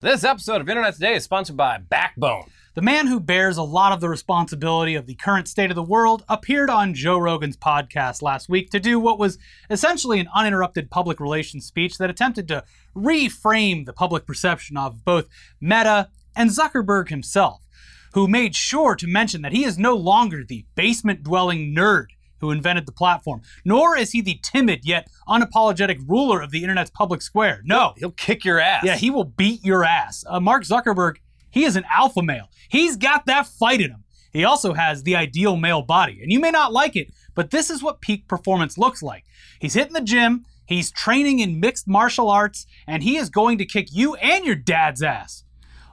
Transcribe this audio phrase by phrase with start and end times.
[0.00, 2.52] This episode of Internet Today is sponsored by Backbone.
[2.74, 5.82] The man who bears a lot of the responsibility of the current state of the
[5.82, 9.38] world appeared on Joe Rogan's podcast last week to do what was
[9.70, 12.62] essentially an uninterrupted public relations speech that attempted to
[12.94, 15.26] reframe the public perception of both
[15.60, 17.66] Meta and Zuckerberg himself,
[18.14, 22.10] who made sure to mention that he is no longer the basement dwelling nerd
[22.40, 26.90] who invented the platform, nor is he the timid yet unapologetic ruler of the internet's
[26.90, 27.60] public square.
[27.64, 27.94] No.
[27.96, 28.84] He'll kick your ass.
[28.84, 30.24] Yeah, he will beat your ass.
[30.26, 31.16] Uh, Mark Zuckerberg,
[31.50, 32.50] he is an alpha male.
[32.68, 34.04] He's got that fight in him.
[34.32, 36.20] He also has the ideal male body.
[36.22, 39.24] And you may not like it, but this is what peak performance looks like.
[39.60, 43.64] He's hitting the gym, he's training in mixed martial arts, and he is going to
[43.64, 45.44] kick you and your dad's ass.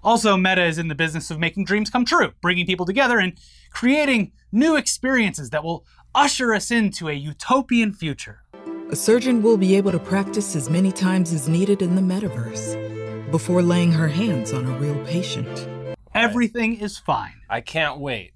[0.03, 3.33] Also, Meta is in the business of making dreams come true, bringing people together and
[3.71, 5.83] creating new experiences that will
[6.15, 8.41] usher us into a utopian future.
[8.89, 13.29] A surgeon will be able to practice as many times as needed in the metaverse
[13.31, 15.67] before laying her hands on a real patient.
[16.13, 17.41] Everything is fine.
[17.49, 18.31] I can't wait.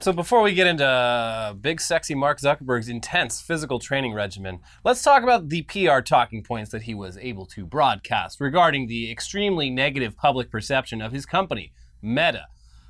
[0.00, 5.22] So before we get into big sexy Mark Zuckerberg's intense physical training regimen, let's talk
[5.22, 10.16] about the PR talking points that he was able to broadcast regarding the extremely negative
[10.16, 12.46] public perception of his company, Meta.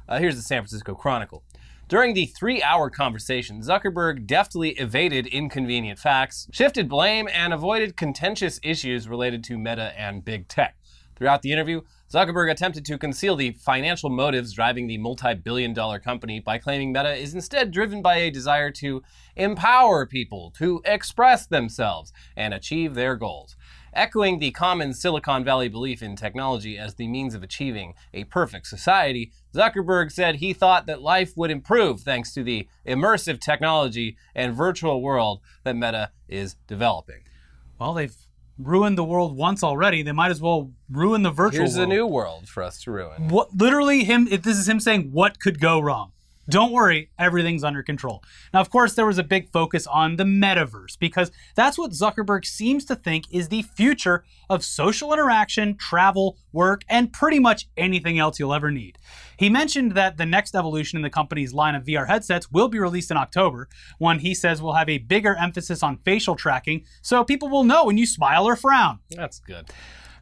[0.08, 1.44] Uh, here's the San Francisco Chronicle.
[1.92, 8.58] During the three hour conversation, Zuckerberg deftly evaded inconvenient facts, shifted blame, and avoided contentious
[8.62, 10.74] issues related to Meta and big tech.
[11.16, 15.98] Throughout the interview, Zuckerberg attempted to conceal the financial motives driving the multi billion dollar
[15.98, 19.02] company by claiming Meta is instead driven by a desire to
[19.36, 23.54] empower people to express themselves and achieve their goals.
[23.92, 28.66] Echoing the common Silicon Valley belief in technology as the means of achieving a perfect
[28.66, 34.54] society, Zuckerberg said he thought that life would improve thanks to the immersive technology and
[34.54, 37.20] virtual world that Meta is developing.
[37.78, 38.16] Well, they've
[38.58, 40.02] ruined the world once already.
[40.02, 41.88] They might as well ruin the virtual Here's a world.
[41.90, 43.28] new world for us to ruin.
[43.28, 46.11] What literally him if this is him saying what could go wrong.
[46.48, 48.22] Don't worry, everything's under control.
[48.52, 52.44] Now, of course, there was a big focus on the metaverse because that's what Zuckerberg
[52.44, 58.18] seems to think is the future of social interaction, travel, work, and pretty much anything
[58.18, 58.98] else you'll ever need.
[59.38, 62.78] He mentioned that the next evolution in the company's line of VR headsets will be
[62.78, 67.22] released in October, one he says will have a bigger emphasis on facial tracking so
[67.24, 68.98] people will know when you smile or frown.
[69.10, 69.70] That's good.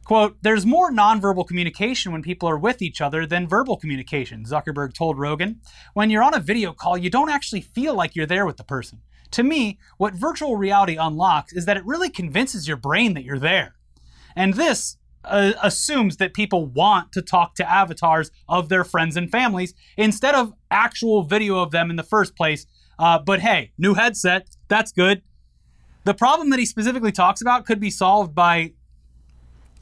[0.03, 4.93] Quote, there's more nonverbal communication when people are with each other than verbal communication, Zuckerberg
[4.93, 5.61] told Rogan.
[5.93, 8.63] When you're on a video call, you don't actually feel like you're there with the
[8.63, 9.01] person.
[9.31, 13.39] To me, what virtual reality unlocks is that it really convinces your brain that you're
[13.39, 13.75] there.
[14.35, 19.31] And this uh, assumes that people want to talk to avatars of their friends and
[19.31, 22.65] families instead of actual video of them in the first place.
[22.97, 25.21] Uh, but hey, new headset, that's good.
[26.03, 28.73] The problem that he specifically talks about could be solved by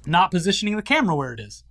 [0.05, 1.63] not positioning the camera where it is.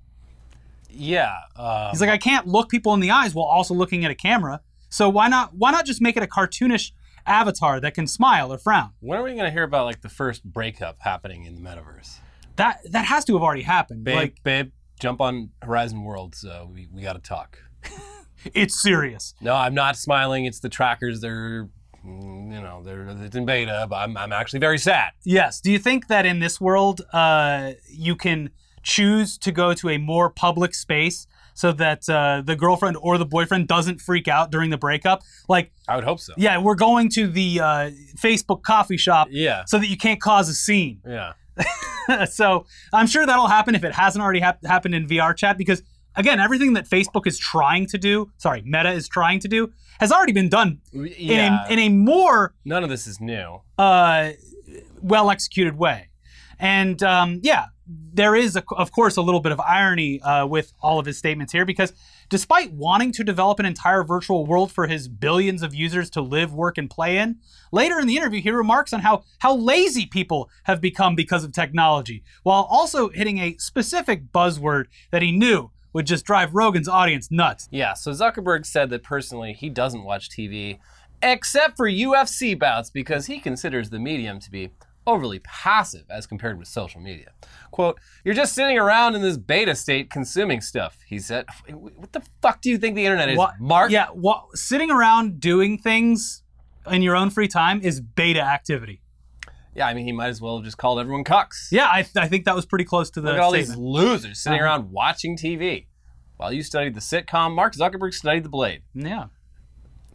[0.91, 1.35] Yeah.
[1.57, 4.15] Um, He's like, I can't look people in the eyes while also looking at a
[4.15, 4.61] camera.
[4.89, 5.55] So why not?
[5.55, 6.93] Why not just make it a cartoonish
[7.27, 8.93] avatar that can smile or frown?
[9.01, 12.19] when are we going to hear about like the first breakup happening in the metaverse?
[12.57, 14.05] That that has to have already happened.
[14.05, 16.45] Babe, Like babe, jump on Horizon Worlds.
[16.45, 17.59] Uh, we we got to talk.
[18.55, 19.35] it's serious.
[19.41, 20.47] No, I'm not smiling.
[20.47, 21.21] It's the trackers.
[21.21, 21.69] They're,
[22.53, 22.83] you know,
[23.25, 25.11] it's in beta, but I'm, I'm actually very sad.
[25.25, 25.61] Yes.
[25.61, 28.51] Do you think that in this world, uh, you can
[28.83, 33.27] choose to go to a more public space so that uh, the girlfriend or the
[33.27, 35.23] boyfriend doesn't freak out during the breakup?
[35.49, 36.33] Like, I would hope so.
[36.37, 39.65] yeah, we're going to the uh, Facebook coffee shop Yeah.
[39.67, 41.01] so that you can't cause a scene.
[41.07, 41.33] Yeah.
[42.31, 45.83] so I'm sure that'll happen if it hasn't already hap- happened in VR chat because
[46.19, 50.13] again, everything that Facebook is trying to do, sorry, Meta is trying to do, has
[50.13, 51.47] already been done Yeah.
[51.47, 53.63] in a in a more None of this is new.
[53.79, 54.33] uh,
[55.01, 56.11] well executed way.
[56.61, 60.73] And um, yeah, there is, a, of course, a little bit of irony uh, with
[60.83, 61.93] all of his statements here because
[62.29, 66.53] despite wanting to develop an entire virtual world for his billions of users to live,
[66.53, 67.37] work, and play in,
[67.73, 71.53] later in the interview, he remarks on how, how lazy people have become because of
[71.53, 77.31] technology, while also hitting a specific buzzword that he knew would just drive Rogan's audience
[77.31, 77.69] nuts.
[77.71, 77.95] Yeah.
[77.95, 80.79] So Zuckerberg said that personally he doesn't watch TV
[81.23, 84.71] except for UFC bouts because he considers the medium to be
[85.07, 87.31] overly passive as compared with social media.
[87.71, 91.47] Quote, You're just sitting around in this beta state consuming stuff, he said.
[91.71, 93.39] What the fuck do you think the internet is?
[93.39, 93.91] What- Mark?
[93.91, 96.43] Yeah, what, sitting around doing things
[96.91, 99.01] in your own free time is beta activity.
[99.75, 101.69] Yeah, I mean, he might as well have just called everyone cucks.
[101.71, 103.71] Yeah, I, I think that was pretty close to the Look at all statement.
[103.71, 104.67] these losers sitting Uh-huh.
[104.67, 105.87] around watching TV.
[106.37, 108.83] While you studied the sitcom, Mark Zuckerberg studied the Blade.
[108.95, 109.27] Yeah.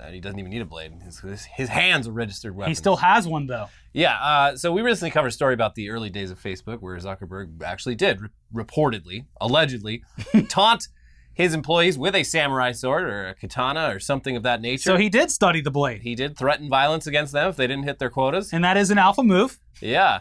[0.10, 0.92] he doesn't even need a blade.
[1.06, 2.78] His, his, his hands are registered weapons.
[2.78, 3.68] He still has one though.
[3.94, 4.18] Yeah.
[4.20, 7.62] Uh, so we recently covered a story about the early days of Facebook where Zuckerberg
[7.64, 8.30] actually did re-
[8.66, 10.04] reportedly, allegedly,
[10.50, 10.88] taunt
[11.34, 14.84] his employees with a samurai sword or a katana or something of that nature.
[14.84, 17.84] So he did study the blade, he did threaten violence against them if they didn't
[17.84, 18.54] hit their quotas.
[18.54, 19.60] and that is an alpha move.
[19.82, 20.20] Yeah.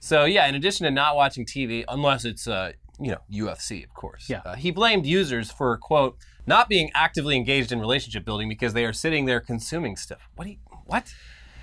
[0.00, 3.94] So yeah, in addition to not watching TV, unless it's uh, you know UFC, of
[3.94, 4.28] course.
[4.28, 4.42] Yeah.
[4.44, 6.16] Uh, he blamed users for quote
[6.46, 10.28] not being actively engaged in relationship building because they are sitting there consuming stuff.
[10.34, 10.48] What?
[10.48, 10.56] You,
[10.86, 11.12] what?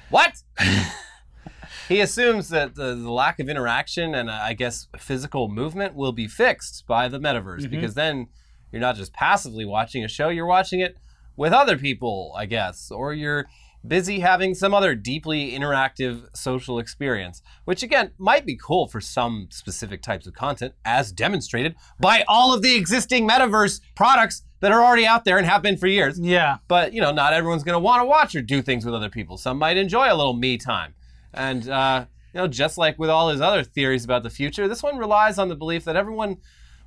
[0.09, 0.43] What?
[1.89, 6.13] he assumes that the, the lack of interaction and uh, I guess physical movement will
[6.13, 8.27] be fixed by the metaverse because then
[8.71, 10.97] you're not just passively watching a show, you're watching it
[11.35, 13.47] with other people, I guess, or you're
[13.87, 19.47] busy having some other deeply interactive social experience, which again might be cool for some
[19.51, 24.83] specific types of content, as demonstrated by all of the existing metaverse products that are
[24.83, 26.19] already out there and have been for years.
[26.19, 26.57] Yeah.
[26.67, 29.09] But you know, not everyone's going to want to watch or do things with other
[29.09, 29.37] people.
[29.37, 30.93] Some might enjoy a little me time,
[31.33, 34.83] and uh, you know, just like with all his other theories about the future, this
[34.83, 36.37] one relies on the belief that everyone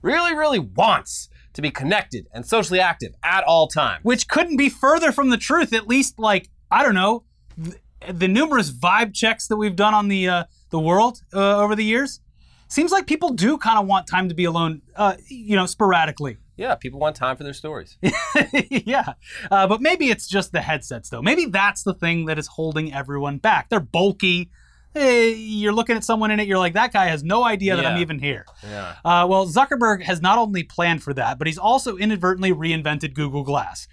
[0.02, 4.04] really, really wants to be connected and socially active at all times.
[4.04, 5.72] which couldn't be further from the truth.
[5.72, 7.24] At least, like I don't know,
[7.62, 7.76] th-
[8.08, 11.84] the numerous vibe checks that we've done on the uh, the world uh, over the
[11.84, 12.20] years
[12.68, 14.82] seems like people do kind of want time to be alone.
[14.96, 16.38] Uh, you know, sporadically.
[16.56, 17.96] Yeah, people want time for their stories.
[18.70, 19.14] yeah,
[19.50, 21.22] uh, but maybe it's just the headsets though.
[21.22, 23.68] Maybe that's the thing that is holding everyone back.
[23.68, 24.50] They're bulky.
[24.94, 26.46] Eh, you're looking at someone in it.
[26.46, 28.44] You're like, that guy has no idea that I'm even here.
[28.62, 28.96] Yeah.
[29.04, 33.42] Uh, well, Zuckerberg has not only planned for that, but he's also inadvertently reinvented Google
[33.42, 33.88] Glass.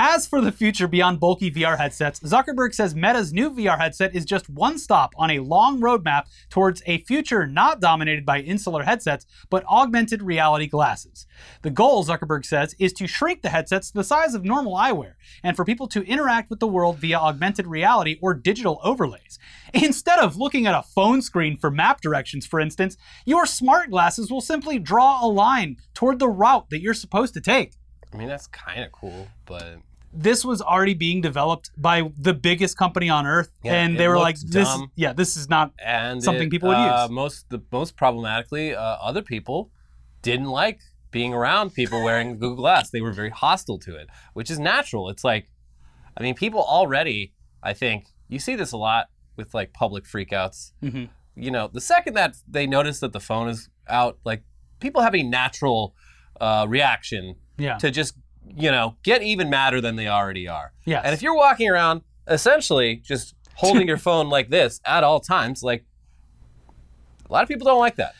[0.00, 4.24] As for the future beyond bulky VR headsets, Zuckerberg says Meta's new VR headset is
[4.24, 9.26] just one stop on a long roadmap towards a future not dominated by insular headsets,
[9.50, 11.26] but augmented reality glasses.
[11.62, 15.14] The goal, Zuckerberg says, is to shrink the headsets to the size of normal eyewear
[15.42, 19.40] and for people to interact with the world via augmented reality or digital overlays.
[19.74, 22.96] Instead of looking at a phone screen for map directions, for instance,
[23.26, 27.40] your smart glasses will simply draw a line toward the route that you're supposed to
[27.40, 27.72] take
[28.12, 29.78] I mean, that's kind of cool, but
[30.12, 34.18] this was already being developed by the biggest company on earth, Yeah, and they were
[34.18, 34.90] like, "This, dumb.
[34.96, 37.10] yeah, this is not." and Something it, people would uh, use.
[37.10, 39.70] Most the most problematically, uh, other people
[40.22, 42.90] didn't like being around people wearing Google Glass.
[42.90, 45.08] They were very hostile to it, which is natural.
[45.10, 45.50] It's like,
[46.16, 47.34] I mean, people already.
[47.62, 50.72] I think you see this a lot with like public freakouts.
[50.82, 51.08] Mhm.
[51.34, 54.42] You know, the second that they notice that the phone is out, like
[54.80, 55.94] people have a natural
[56.40, 58.14] uh, reaction Yeah, to just
[58.56, 60.72] you know get even madder than they already are.
[60.84, 61.02] yes.
[61.04, 65.62] And if you're walking around essentially just holding your phone like this at all times,
[65.62, 65.84] like
[67.28, 68.14] a lot of people don't like that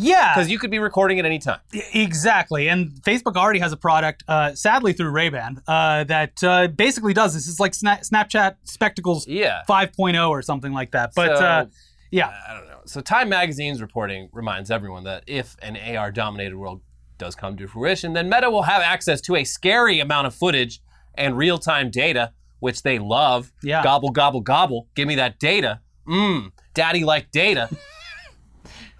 [0.00, 1.58] yeah, because you could be recording at any time.
[1.92, 2.68] exactly.
[2.68, 7.12] And Facebook already has a product, uh, sadly through Ray Ban, uh, that uh, basically
[7.14, 7.48] does this.
[7.48, 9.62] It's like Sna- Snapchat Spectacles Yeah.
[9.68, 11.10] 5.0 or something like that.
[11.16, 11.66] But So, uh,
[12.12, 12.78] yeah, I don't know.
[12.86, 16.80] So Time Magazine's reporting reminds everyone that if an AR-dominated world
[17.18, 20.80] does come to fruition, then Meta will have access to a scary amount of footage
[21.14, 23.52] and real-time data, which they love.
[23.62, 23.82] Yeah.
[23.82, 24.88] Gobble, gobble, gobble.
[24.94, 25.80] Give me that data.
[26.06, 26.52] Mmm.
[26.74, 27.68] Daddy like data.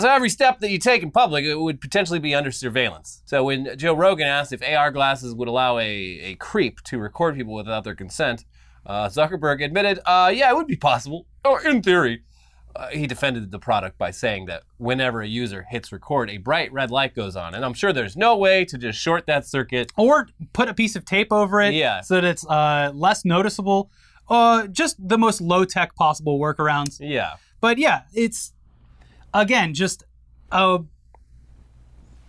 [0.00, 3.20] So every step that you take in public, it would potentially be under surveillance.
[3.24, 7.34] So when Joe Rogan asked if AR glasses would allow a, a creep to record
[7.34, 8.44] people without their consent,
[8.86, 12.22] uh, Zuckerberg admitted, uh, yeah, it would be possible, or in theory.
[12.78, 16.72] Uh, he defended the product by saying that whenever a user hits record, a bright
[16.72, 17.52] red light goes on.
[17.54, 19.90] And I'm sure there's no way to just short that circuit.
[19.96, 22.02] or put a piece of tape over it Yeah.
[22.02, 23.90] so that it's uh, less noticeable.
[24.28, 26.98] Uh, just the most low tech possible workarounds.
[27.00, 27.32] Yeah.
[27.60, 28.52] But yeah, it's
[29.34, 30.04] again just
[30.52, 30.78] uh,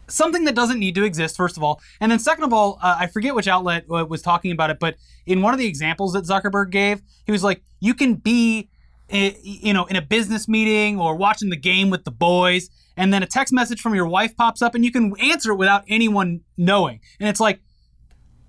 [0.08, 1.38] something that doesn't need to exist.
[1.38, 4.22] First of all, and then second of all, uh, I forget which outlet uh, was
[4.22, 7.62] talking about it, but in one of the examples that Zuckerberg gave, he was like,
[7.79, 8.70] "You can be,
[9.12, 13.24] you know, in a business meeting or watching the game with the boys." And then
[13.24, 16.42] a text message from your wife pops up, and you can answer it without anyone
[16.58, 17.00] knowing.
[17.20, 17.62] And it's like,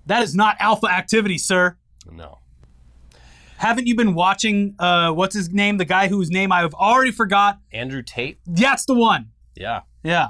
[0.07, 1.77] that is not alpha activity, sir.
[2.11, 2.39] No.
[3.55, 4.75] Haven't you been watching?
[4.77, 5.77] Uh, what's his name?
[5.77, 7.59] The guy whose name I've already forgot.
[7.71, 8.39] Andrew Tate?
[8.45, 9.29] Yeah that's the one.
[9.55, 9.81] Yeah.
[10.03, 10.29] Yeah.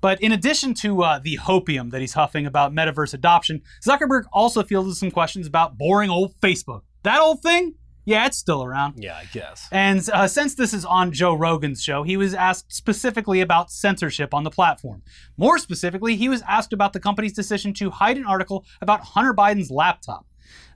[0.00, 4.62] But in addition to uh, the hopium that he's huffing about metaverse adoption, Zuckerberg also
[4.62, 6.82] fielded some questions about boring old Facebook.
[7.02, 7.74] That old thing?
[8.08, 8.94] Yeah, it's still around.
[8.96, 9.68] Yeah, I guess.
[9.70, 14.32] And uh, since this is on Joe Rogan's show, he was asked specifically about censorship
[14.32, 15.02] on the platform.
[15.36, 19.34] More specifically, he was asked about the company's decision to hide an article about Hunter
[19.34, 20.24] Biden's laptop.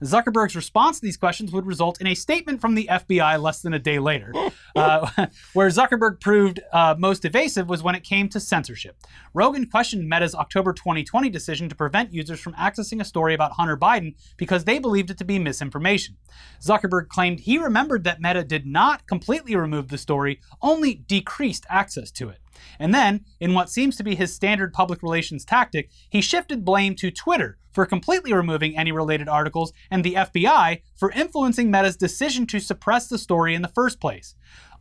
[0.02, 3.74] Zuckerberg's response to these questions would result in a statement from the FBI less than
[3.74, 4.32] a day later.
[4.76, 8.96] uh, where Zuckerberg proved uh, most evasive was when it came to censorship.
[9.34, 13.76] Rogan questioned Meta's October 2020 decision to prevent users from accessing a story about Hunter
[13.76, 16.16] Biden because they believed it to be misinformation.
[16.60, 22.10] Zuckerberg claimed he remembered that Meta did not completely remove the story, only decreased access
[22.12, 22.41] to it.
[22.78, 26.94] And then, in what seems to be his standard public relations tactic, he shifted blame
[26.96, 32.46] to Twitter for completely removing any related articles and the FBI for influencing Meta's decision
[32.46, 34.34] to suppress the story in the first place.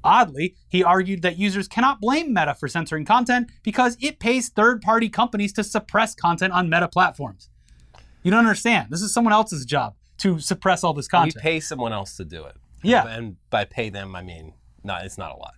[0.04, 4.82] Oddly, he argued that users cannot blame Meta for censoring content because it pays third
[4.82, 7.50] party companies to suppress content on Meta platforms.
[8.24, 8.88] You don't understand.
[8.90, 11.36] This is someone else's job to suppress all this content.
[11.36, 12.56] We pay someone else to do it.
[12.84, 13.08] Yeah.
[13.08, 15.54] And by pay them, I mean, not, it's not a lot.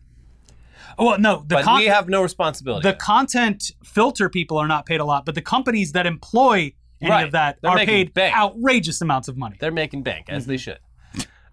[0.97, 2.87] Well, no, the But con- we have no responsibility.
[2.89, 7.09] the content filter people are not paid a lot, but the companies that employ any
[7.11, 7.25] Right.
[7.25, 8.35] of that They're are paid bank.
[8.35, 9.57] outrageous amounts of money.
[9.59, 10.51] They're making bank, as Mm-hmm.
[10.51, 10.79] they should.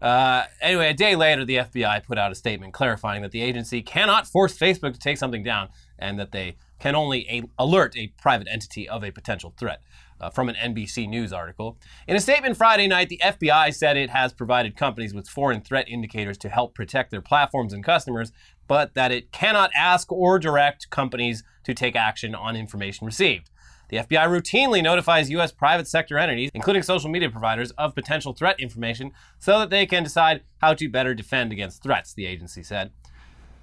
[0.01, 3.83] Uh, anyway, a day later, the FBI put out a statement clarifying that the agency
[3.83, 5.69] cannot force Facebook to take something down
[5.99, 9.83] and that they can only a- alert a private entity of a potential threat.
[10.21, 11.79] Uh, from an NBC News article.
[12.07, 15.89] In a statement Friday night, the FBI said it has provided companies with foreign threat
[15.89, 18.31] indicators to help protect their platforms and customers,
[18.69, 23.49] but that it cannot ask or direct companies to take action on information received.
[23.89, 25.53] The FBI routinely notifies U.S.
[25.53, 30.05] private sector entities, including social media providers, of potential threat information so that they can
[30.05, 32.93] decide how to better defend against threats, the agency said.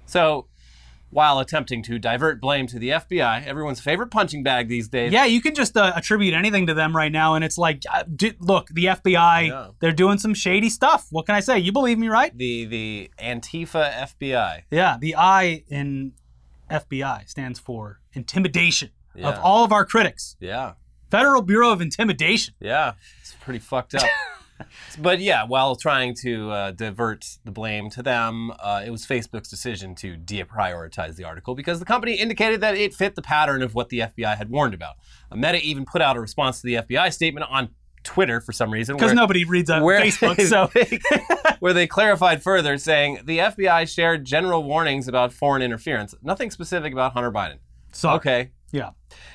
[0.04, 0.46] So,
[1.10, 5.24] while attempting to divert blame to the FBI, everyone's favorite punching bag these days, Yeah,
[5.24, 8.34] you can just uh, attribute anything to them right now, and it's like, uh, d-
[8.40, 9.74] look, the FBI, know.
[9.80, 11.06] they're doing some shady stuff.
[11.10, 11.58] What can I say?
[11.58, 12.36] You believe me, right?
[12.36, 14.62] the the Antifa FBI.
[14.70, 16.12] Yeah, the I in
[16.70, 19.30] FBI stands for intimidation Yeah.
[19.30, 20.36] of all of our critics.
[20.40, 20.72] Yeah,
[21.10, 22.54] Federal Bureau of Intimidation.
[22.60, 24.02] yeah, it's pretty fucked up.
[24.98, 29.48] but yeah, while trying to uh, divert the blame to them, uh, it was Facebook's
[29.48, 33.74] decision to deprioritize the article because the company indicated that it fit the pattern of
[33.74, 34.96] what the FBI had warned about.
[35.30, 37.70] Uh, Meta even put out a response to the FBI statement on
[38.04, 38.96] Twitter for some reason.
[38.96, 40.70] Because nobody reads on where- Facebook, so
[41.58, 46.92] where they clarified further, saying the FBI shared general warnings about foreign interference, nothing specific
[46.92, 47.58] about Hunter Biden.
[47.92, 48.90] so Okay, yeah.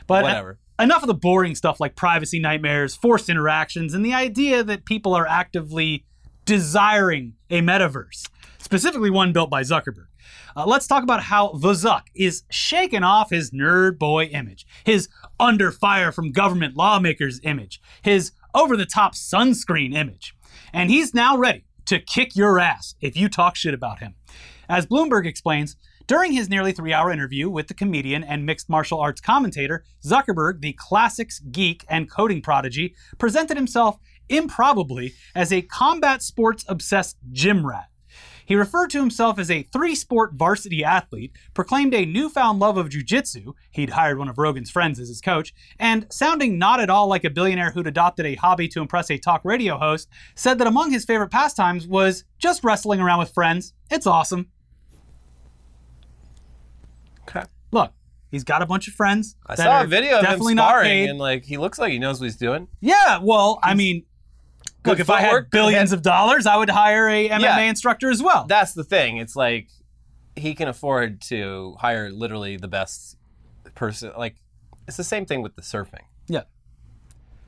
[0.08, 0.60] But uh, whatever.
[0.80, 5.14] Enough of the boring stuff like privacy nightmares, forced interactions, and the idea that people
[5.14, 6.06] are actively
[6.46, 10.08] desiring a metaverse, specifically one built by Zuckerberg.
[10.56, 15.10] Uh, let's talk about how the Zuck is shaking off his nerd boy image, his
[15.40, 20.36] under fire from government lawmakers image, his over the top sunscreen image.
[20.72, 24.16] And he's now ready to kick your ass if you talk shit about him.
[24.70, 25.76] As Bloomberg explains,
[26.08, 30.62] during his nearly three hour interview with the comedian and mixed martial arts commentator, Zuckerberg,
[30.62, 33.98] the classics geek and coding prodigy, presented himself
[34.30, 37.90] improbably as a combat sports obsessed gym rat.
[38.46, 42.90] He referred to himself as a three sport varsity athlete, proclaimed a newfound love of
[42.90, 47.08] jujitsu, he'd hired one of Rogan's friends as his coach, and sounding not at all
[47.08, 50.68] like a billionaire who'd adopted a hobby to impress a talk radio host, said that
[50.68, 53.74] among his favorite pastimes was just wrestling around with friends.
[53.90, 54.50] It's awesome.
[57.28, 57.44] Okay.
[57.72, 57.92] Look,
[58.32, 59.36] he's got a bunch of friends.
[59.46, 61.10] I that saw a video of him definitely not sparring, paid.
[61.10, 62.68] and like he looks like he knows what he's doing.
[62.82, 64.04] Yeah, well, I mean,
[64.84, 67.60] good look, if I footwork, had billions of dollars, I would hire a MMA Yeah.
[67.62, 68.46] instructor as well.
[68.48, 69.18] That's the thing.
[69.18, 69.70] It's like
[70.36, 73.18] he can afford to hire literally the best
[73.76, 74.12] person.
[74.18, 74.36] Like
[74.88, 76.02] it's the same thing with the surfing.
[76.28, 76.44] yeah.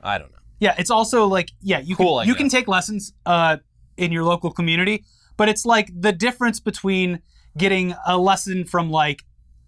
[0.02, 0.38] I don't know.
[0.60, 3.56] Yeah, it's also like yeah, you Cool, can you can take lessons uh,
[3.96, 5.04] in your local community,
[5.36, 7.20] but it's like the difference between
[7.58, 9.24] getting a lesson from like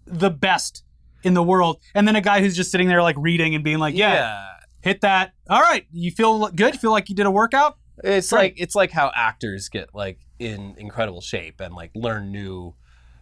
[0.09, 0.83] the best
[1.23, 3.77] in the world and then a guy who's just sitting there like reading and being
[3.79, 4.45] like, yeah,
[4.81, 5.33] hit that.
[5.49, 6.79] All right, you feel good?
[6.79, 7.77] Feel like you did a workout?
[8.03, 8.43] It's Right.
[8.43, 12.73] like it's like how actors get like in incredible shape and like learn new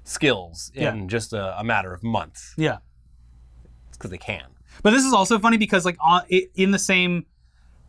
[0.03, 1.06] skills in Yeah.
[1.08, 2.53] just a, a matter of months.
[2.58, 2.77] Yeah.
[3.89, 4.46] It's because they can.
[4.84, 7.25] But this is also funny because like on, in the same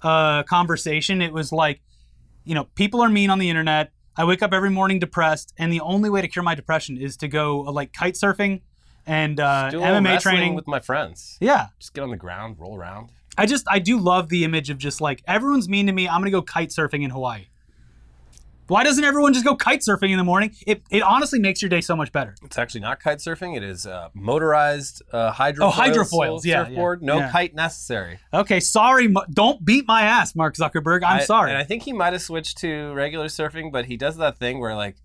[0.03, 1.81] uh, conversation, it was like,
[2.45, 3.93] you know, people are mean on the internet.
[4.17, 7.17] I wake up every morning depressed, and the only way to cure my depression is
[7.19, 8.63] to go uh, like kite surfing
[9.09, 10.55] and uh, Do MMA training.
[10.55, 11.37] with my friends.
[11.41, 13.11] yeah, Just get on the ground, roll around.
[13.37, 16.09] I just I do love the image of just like everyone's mean to me.
[16.09, 17.47] I'm gonna go kite surfing in Hawaii.
[18.67, 20.55] Why doesn't everyone just go kite surfing in the morning?
[20.67, 22.35] It, it honestly makes your day so much better.
[22.45, 23.57] It's actually not kite surfing.
[23.57, 25.57] It is uh, motorized uh, hydrofoils.
[25.61, 27.01] Oh, hydrofoils, yeah, surfboard.
[27.01, 27.31] yeah, No yeah.
[27.33, 28.19] kite necessary.
[28.35, 29.09] Okay, sorry.
[29.33, 31.03] Don't beat my ass, Mark Zuckerberg.
[31.03, 31.49] I'm I- sorry.
[31.51, 34.61] And I think he might have switched to regular surfing, but he does that thing
[34.61, 34.97] where like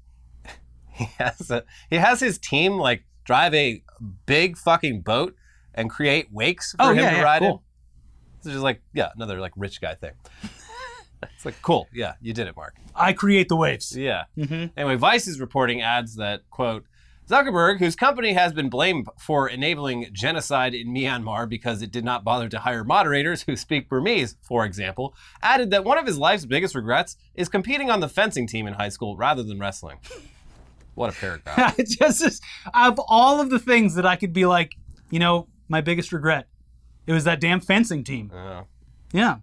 [0.91, 3.81] he has a, he has his team like drive a
[4.25, 5.35] big fucking boat
[5.73, 7.49] and create wakes for Oh, him yeah, to yeah, ride cool.
[7.51, 7.59] in.
[8.39, 10.11] This is just like yeah, another like rich guy thing.
[11.35, 11.87] It's like, cool.
[11.93, 12.75] Yeah, you did it, Mark.
[12.93, 13.95] I create the waves.
[13.97, 14.25] Yeah.
[14.37, 14.77] Mm-hmm.
[14.77, 16.83] Anyway, Vice's reporting adds that, quote,
[17.29, 22.25] Zuckerberg, whose company has been blamed for enabling genocide in Myanmar because it did not
[22.25, 26.45] bother to hire moderators who speak Burmese, for example, added that one of his life's
[26.45, 29.99] biggest regrets is competing on the fencing team in high school rather than wrestling.
[30.95, 31.77] What a paragraph.
[31.85, 32.41] Just this-
[32.73, 34.75] of all of the things that I could be like,
[35.09, 36.47] you know, my biggest regret,
[37.07, 38.31] it was that damn fencing team.
[38.33, 38.63] Uh,
[39.11, 39.37] Yeah.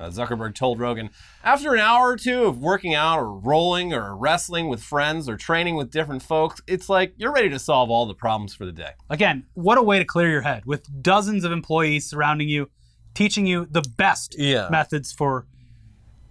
[0.00, 1.08] Uh, Zuckerberg told Rogan,
[1.44, 5.36] after an hour or two of working out or rolling or wrestling with friends or
[5.36, 8.72] training with different folks, it's like you're ready to solve all the problems for the
[8.72, 8.90] day.
[9.08, 12.70] Again, what a way to clear your head with dozens of employees surrounding you,
[13.14, 14.68] teaching you the best Yeah.
[14.68, 15.46] methods for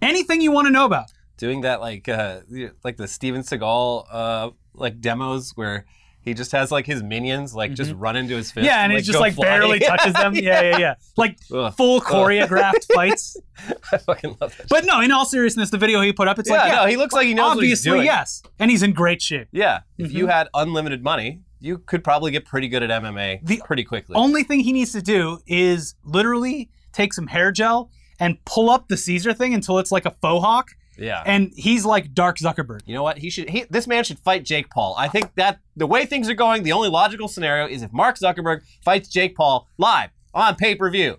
[0.01, 1.13] anything you want to know about.
[1.43, 2.39] Doing that like uh,
[2.85, 5.85] like the Steven Seagal uh, like demos where
[6.21, 8.65] he just has like his minions like just run into his fist.
[8.65, 8.65] Mm-hmm.
[8.65, 10.33] yeah, and he just like barely touches them.
[10.50, 10.93] Yeah, yeah, yeah.
[11.17, 11.73] Like Ugh.
[11.75, 13.35] full choreographed fights.
[13.91, 14.69] I fucking love that.
[14.69, 16.85] But no, in all seriousness, the video he put up, it's yeah, like, yeah, no,
[16.85, 18.41] he looks like he knows what he's obviously, yes.
[18.57, 19.50] And he's in great shape.
[19.51, 20.17] Yeah, if Mm-hmm.
[20.17, 24.15] you had unlimited money, you could probably get pretty good at MMA The pretty quickly.
[24.15, 28.88] Only thing he needs to do is literally take some hair gel and pull up
[28.88, 30.69] the Caesar thing until it's like a faux hawk.
[30.97, 31.23] Yeah.
[31.25, 32.81] And he's like Dark Zuckerberg.
[32.85, 33.17] You know what?
[33.17, 33.50] He should.
[33.50, 34.95] He, this man should fight Jake Paul.
[34.97, 38.17] I think that the way things are going, the only logical scenario is if Mark
[38.17, 41.17] Zuckerberg fights Jake Paul live on pay per view,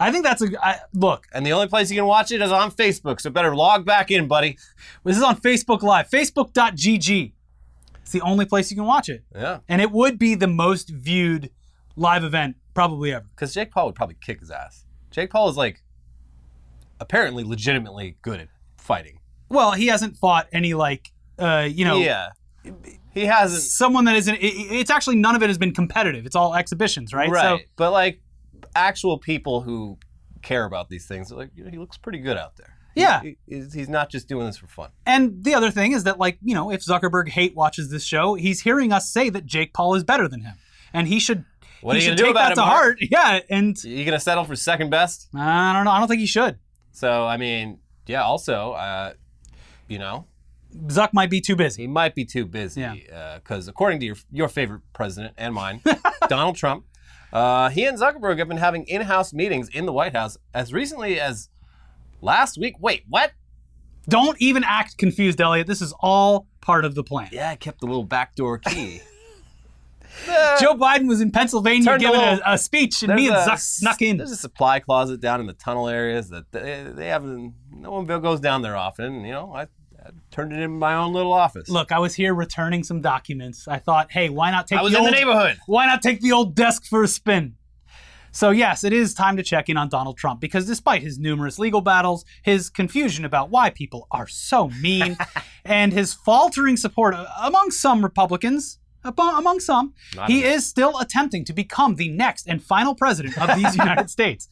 [0.00, 1.26] I think that's a I, look.
[1.32, 3.20] and the only place you can watch it is on Facebook.
[3.20, 4.56] So better log back in, buddy.
[5.04, 7.32] This is on Facebook Live, Facebook.gg.
[8.02, 10.88] It's the only place you can watch it, Yeah, and it would be the most
[10.88, 11.50] viewed
[11.96, 13.26] live event probably ever.
[13.34, 14.86] because Jake Paul would probably kick his ass.
[15.10, 15.82] Jake Paul is like
[17.00, 19.20] apparently legitimately good at fighting.
[19.48, 22.28] Well, he hasn't fought any like, uh, you know, Yeah,
[23.14, 23.62] he hasn't.
[23.62, 24.34] someone that isn't.
[24.36, 26.26] It, it's actually none of it has been competitive.
[26.26, 27.30] It's all exhibitions, right?
[27.30, 28.20] Right, but like
[28.74, 29.98] actual people who
[30.42, 32.74] care about these things, like you know, he looks pretty good out there.
[32.94, 33.20] Yeah.
[33.22, 34.90] he- he's, not just doing this for fun.
[35.06, 38.34] And the other thing is that, like, you know, if Zuckerberg hate watches this show,
[38.34, 40.56] he's hearing us say that Jake Paul is better than him,
[40.92, 41.44] and he should.
[41.80, 42.72] What he are you should gonna do take about that it, to Mark?
[42.72, 42.98] heart.
[43.10, 45.28] Yeah, and You gonna settle for second best?
[45.32, 45.92] I don't know.
[45.92, 46.58] I don't think he should.
[46.92, 48.22] So I mean, yeah.
[48.22, 49.12] Also, uh,
[49.88, 50.26] you know,
[50.88, 51.82] Zuck might be too busy.
[51.82, 53.38] he might be too busy Yeah.
[53.38, 55.80] because according to your your favorite president and mine,
[56.28, 56.84] Donald Trump,
[57.32, 61.20] uh, he and Zuckerberg have been having in-house meetings in the White House as recently
[61.20, 61.48] as
[62.20, 62.74] last week.
[62.80, 63.32] Wait, what?
[64.08, 65.66] Don't even act confused, Elliot.
[65.66, 67.28] This is all part of the plan.
[67.30, 69.02] Yeah, I kept the little backdoor key.
[70.60, 73.58] Joe Biden was in Pennsylvania Turned giving a, little- a speech, and me and Zuck
[73.58, 74.16] snuck in.
[74.16, 77.54] There's a supply closet down in the tunnel areas that they, they haven't.
[77.72, 79.24] No one goes down there often.
[79.24, 81.68] You know, I, I turned it in my own little office.
[81.68, 83.68] Look, I was here returning some documents.
[83.68, 85.58] I thought, hey, why not take I was the in old, the neighborhood.
[85.66, 87.54] Why not take the old desk for a spin?
[88.30, 91.58] So, yes, it is time to check in on Donald Trump because despite his numerous
[91.58, 95.16] legal battles, his confusion about why people are so mean,
[95.64, 100.56] and his faltering support among some Republicans, among some, Not he enough.
[100.56, 104.48] is still attempting to become the next and final president of these United States.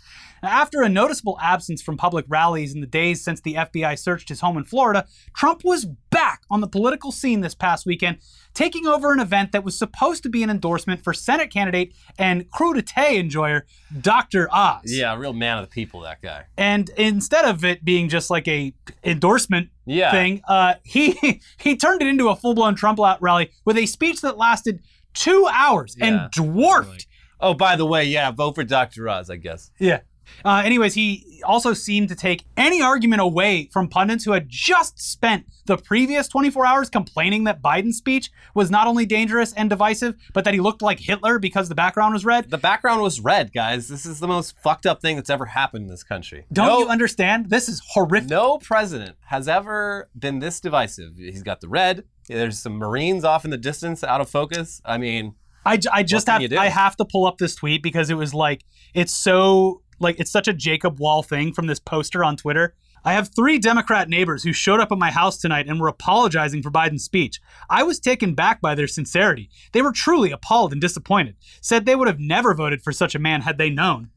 [0.46, 4.28] Now, After a noticeable absence from public rallies in the days since the FBI searched
[4.28, 5.04] his home in Florida,
[5.34, 8.18] Trump was back on the political scene this past weekend,
[8.54, 12.48] taking over an event that was supposed to be an endorsement for Senate candidate and
[12.52, 13.66] crudité enjoyer
[14.00, 14.48] Dr.
[14.52, 14.82] Oz.
[14.84, 16.44] Yeah, a real man of the people, that guy.
[16.56, 20.12] And instead of it being just like a endorsement Yeah.
[20.12, 24.20] thing, uh, he he turned it into a full blown Trump rally with a speech
[24.20, 24.80] that lasted
[25.12, 29.08] two hours Yeah, and dwarfed Oh, by the way, yeah, vote for Dr.
[29.08, 29.70] Oz, I guess.
[29.78, 30.00] Yeah.
[30.44, 35.00] Uh, anyways, he also seemed to take any argument away from pundits who had just
[35.00, 40.14] spent the previous 24 hours complaining that Biden's speech was not only dangerous and divisive,
[40.32, 42.50] but that he looked like Hitler because the background was red.
[42.50, 43.88] The background was red, guys.
[43.88, 46.46] This is the most fucked up thing that's ever happened in this country.
[46.52, 47.50] Don't no, you understand?
[47.50, 48.30] This is horrific.
[48.30, 51.16] no president has ever been this divisive.
[51.16, 52.04] He's got the red.
[52.28, 54.80] There's some Marines off in the distance, out of focus.
[54.84, 55.34] I mean,
[55.66, 56.40] I, j- I just have?
[56.52, 60.30] I have to pull up this tweet because it was like it's so like it's
[60.30, 62.74] such a Jacob Wohl thing from this poster on Twitter.
[63.04, 66.62] I have three Democrat neighbors who showed up at my house tonight and were apologizing
[66.62, 67.40] for Biden's speech.
[67.70, 69.48] I was taken back by their sincerity.
[69.72, 71.36] They were truly appalled and disappointed.
[71.60, 74.10] Said they would have never voted for such a man had they known.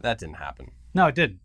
[0.00, 0.70] that didn't happen.
[0.94, 1.40] No, it didn't.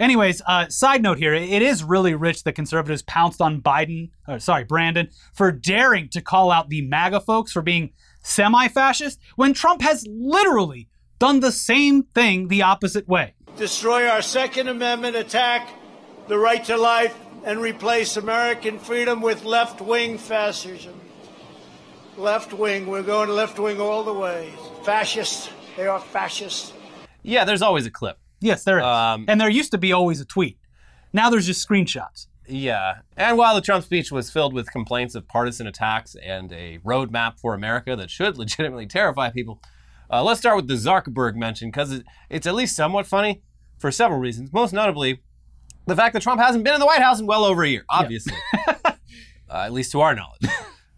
[0.00, 4.38] Anyways, uh, side note here: it is really rich that conservatives pounced on Biden, or
[4.38, 7.92] sorry, Brandon, for daring to call out the MAGA folks for being
[8.22, 10.88] semi-fascist when Trump has literally
[11.22, 13.32] done the same thing the opposite way.
[13.56, 15.68] destroy our Second Amendment, attack
[16.26, 21.00] the right to life, and replace American freedom with left wing fascism.
[22.16, 24.52] Left wing, we're going left wing all the way.
[24.82, 26.72] Fascists, they are fascists.
[27.22, 28.18] Yeah, there's always a clip.
[28.40, 28.84] Yes, there is.
[28.84, 30.58] Um, and there used to be always a tweet.
[31.12, 32.26] Now there's just screenshots.
[32.48, 32.94] Yeah.
[33.16, 37.38] And while the Trump speech was filled with complaints of partisan attacks and a roadmap
[37.38, 39.60] for America that should legitimately terrify people,
[40.12, 43.42] uh, let's start with the Zuckerberg mention because it, it's at least somewhat funny
[43.78, 44.52] for several reasons.
[44.52, 45.22] Most notably,
[45.86, 47.84] the fact that Trump hasn't been in the White House in well over a year,
[47.88, 48.36] obviously.
[48.84, 48.92] uh,
[49.48, 50.42] at least to our knowledge.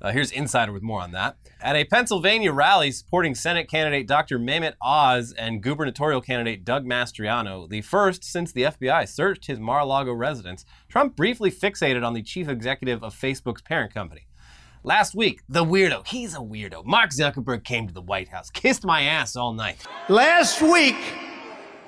[0.03, 1.37] Uh, here's Insider with more on that.
[1.63, 4.39] At a Pennsylvania rally supporting Senate candidate Dr.
[4.39, 9.81] Mehmet Oz and gubernatorial candidate Doug Mastriano, the first since the FBI searched his Mar
[9.81, 14.27] a Lago residence, Trump briefly fixated on the chief executive of Facebook's parent company.
[14.87, 18.85] Last week, the weirdo, he's a weirdo, Mark Zuckerberg came to the White House, kissed
[18.85, 19.79] my ass all night.
[20.11, 20.99] Last week,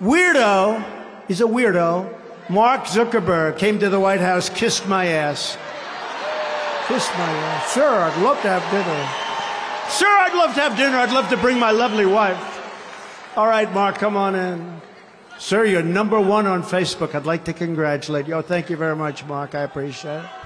[0.01, 0.83] weirdo,
[1.29, 5.59] he's a weirdo, Mark Zuckerberg came to the White House, kissed my ass.
[6.89, 7.75] Kissed my ass.
[7.75, 9.93] Sure, I'd love to have dinner.
[9.99, 10.97] Sure, I'd love to have dinner.
[10.97, 13.37] I'd love to bring my lovely wife.
[13.37, 14.81] All right, Mark, come on in.
[15.39, 17.15] Sir, you're number one on Facebook.
[17.15, 18.35] I'd like to congratulate you.
[18.35, 19.55] Oh, thank you very much, Mark.
[19.55, 20.46] I appreciate it.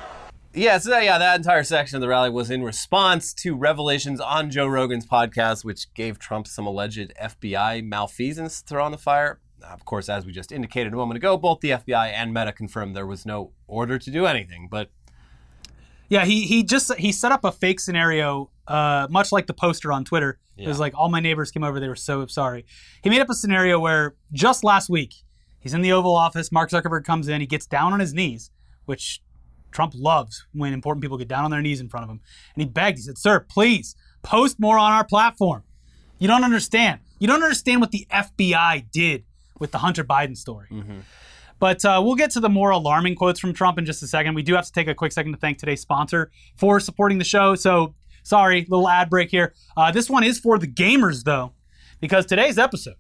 [0.53, 4.51] Yeah, so yeah, that entire section of the rally was in response to revelations on
[4.51, 9.39] Joe Rogan's podcast, which gave Trump some alleged FBI malfeasance to throw on the fire.
[9.63, 12.97] Of course, as we just indicated a moment ago, both the FBI and Meta confirmed
[12.97, 14.67] there was no order to do anything.
[14.69, 14.91] But
[16.09, 19.93] Yeah, he he just he set up a fake scenario, uh, much like the poster
[19.93, 20.41] on Twitter.
[20.57, 22.67] It was like all my neighbors came over, they were so sorry.
[23.03, 25.15] He made up a scenario where just last week
[25.61, 26.51] he's in the Oval Office.
[26.53, 28.51] Mark Zuckerberg comes in, he gets down on his knees,
[28.85, 29.23] which
[29.71, 32.21] Trump loves when important people get down on their knees in front of him,
[32.55, 32.99] and he begged.
[32.99, 35.63] He said, "Sir, please post more on our platform.
[36.19, 37.01] You don't understand.
[37.19, 39.25] You don't understand what the FBI did
[39.59, 40.69] with the Hunter Biden story."
[41.59, 44.35] But uh, we'll get to the more alarming quotes from Trump in just a second.
[44.35, 47.25] We do have to take a quick second to thank today's sponsor for supporting the
[47.25, 47.55] show.
[47.55, 49.53] So, sorry, little ad break here.
[49.77, 51.53] Uh, this one is for the gamers, though,
[52.01, 52.97] because today's episode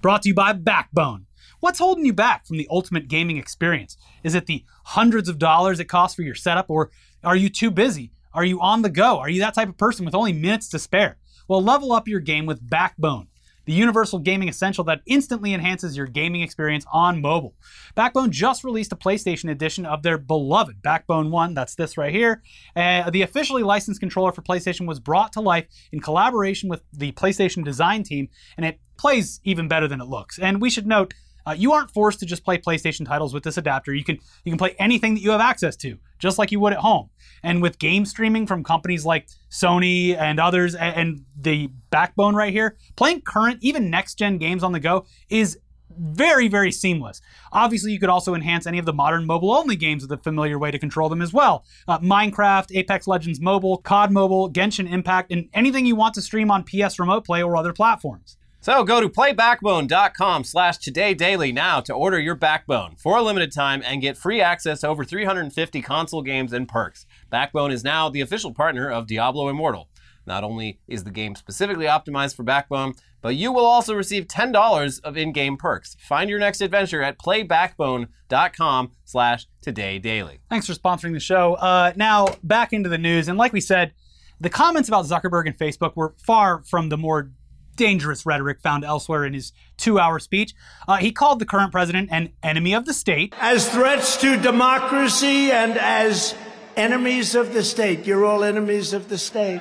[0.00, 1.26] brought to you by Backbone.
[1.64, 3.96] What's holding you back from the ultimate gaming experience?
[4.22, 6.90] Is it the hundreds of dollars it costs for your setup, or
[7.24, 8.12] are you too busy?
[8.34, 9.18] Are you on the go?
[9.18, 11.16] Are you that type of person with only minutes to spare?
[11.48, 13.28] Well, level up your game with Backbone
[13.66, 17.54] the universal gaming essential that instantly enhances your gaming experience on mobile.
[17.94, 22.42] Backbone just released a PlayStation edition of their beloved Backbone 1, that's this right here.
[22.76, 27.12] Uh, the officially licensed controller for PlayStation was brought to life in collaboration with the
[27.12, 30.38] PlayStation design team, and it plays even better than it looks.
[30.38, 31.14] And we should note,
[31.46, 33.94] uh, you aren't forced to just play PlayStation titles with this adapter.
[33.94, 36.72] You can you can play anything that you have access to, just like you would
[36.72, 37.10] at home.
[37.42, 42.52] And with game streaming from companies like Sony and others, a- and the backbone right
[42.52, 45.58] here, playing current, even next gen games on the go is
[45.96, 47.20] very, very seamless.
[47.52, 50.58] Obviously, you could also enhance any of the modern mobile only games with a familiar
[50.58, 51.64] way to control them as well.
[51.86, 56.50] Uh, Minecraft, Apex Legends Mobile, COD Mobile, Genshin Impact, and anything you want to stream
[56.50, 58.36] on PS Remote Play or other platforms.
[58.64, 63.82] So go to playbackbone.com slash todaydaily now to order your backbone for a limited time
[63.84, 67.04] and get free access to over 350 console games and perks.
[67.28, 69.90] Backbone is now the official partner of Diablo Immortal.
[70.26, 75.00] Not only is the game specifically optimized for Backbone, but you will also receive $10
[75.02, 75.94] of in-game perks.
[76.00, 80.38] Find your next adventure at playbackbone.com slash todaydaily.
[80.48, 81.52] Thanks for sponsoring the show.
[81.56, 83.28] Uh, now, back into the news.
[83.28, 83.92] And like we said,
[84.40, 87.30] the comments about Zuckerberg and Facebook were far from the more
[87.74, 90.54] dangerous rhetoric found elsewhere in his two hour speech.
[90.88, 93.34] Uh, he called the current president an enemy of the state.
[93.40, 96.34] As threats to democracy and as
[96.76, 98.06] enemies of the state.
[98.06, 99.60] You're all enemies of the state.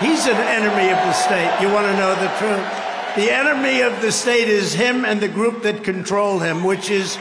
[0.00, 1.58] He's an enemy of the state.
[1.60, 3.16] You want to know the truth?
[3.16, 7.18] The enemy of the state is him and the group that control him, which is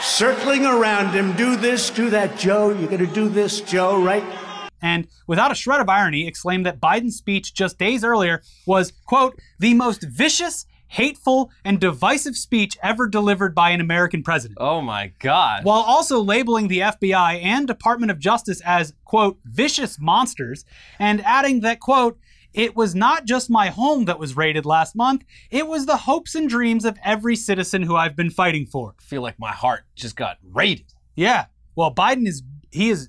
[0.00, 1.32] circling around him.
[1.32, 2.70] Do this, do that, Joe.
[2.70, 4.24] You're going to do this, Joe, right?
[4.82, 9.38] And without a shred of irony, exclaimed that Biden's speech just days earlier was, quote,
[9.58, 14.58] the most vicious, hateful, and divisive speech ever delivered by an American president.
[14.60, 15.64] Oh my God.
[15.64, 20.64] while also labeling the FBI and Department of Justice as, quote, vicious monsters,
[20.98, 22.18] and adding that, quote,
[22.52, 26.34] it was not just my home that was raided last month, it was the hopes
[26.34, 28.94] and dreams of every citizen who I've been fighting for.
[28.98, 30.92] I feel like my heart just got raided.
[31.14, 31.46] Yeah.
[31.74, 33.08] Well, Biden is, he is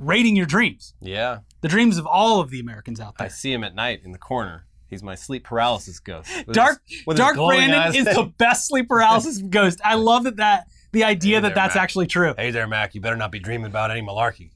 [0.00, 1.38] raiding your dreams, Yeah.
[1.60, 3.26] the dreams of all of the Americans out there.
[3.26, 4.66] I see him at night in the corner.
[4.88, 6.28] He's my sleep paralysis ghost.
[6.46, 9.80] With Dark, his- Dark Brandon is the best sleep paralysis ghost.
[9.84, 11.82] I love that, that the idea Hey that there, that's Mac.
[11.84, 12.34] actually true.
[12.36, 12.94] Hey there, Mac.
[12.96, 14.50] You better not be dreaming about any malarkey.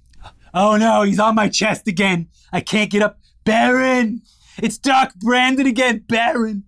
[0.52, 2.28] Oh no, he's on my chest again.
[2.52, 3.18] I can't get up.
[3.44, 4.22] Barron!
[4.58, 6.64] It's Doc Brandon again, Barron.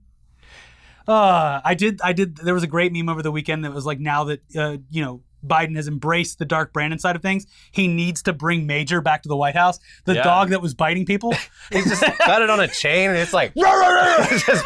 [1.09, 3.87] Uh, I did, I did, there was a great meme over the weekend that was
[3.87, 7.47] like, now that, uh, you know, Biden has embraced the Dark Brandon side of things,
[7.73, 10.23] he needs to bring Major back to the White House, the Yeah.
[10.25, 11.35] dog that was biting people.
[11.73, 13.53] He's just got it on a chain and it's like
[14.47, 14.65] just,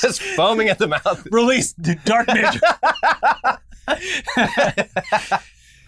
[0.00, 1.26] just foaming at the mouth.
[1.30, 2.60] Release the Dark Major.